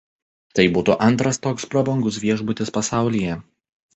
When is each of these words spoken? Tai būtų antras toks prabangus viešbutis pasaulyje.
Tai 0.59 0.63
būtų 0.77 0.95
antras 1.07 1.39
toks 1.43 1.69
prabangus 1.75 2.19
viešbutis 2.25 2.75
pasaulyje. 2.79 3.37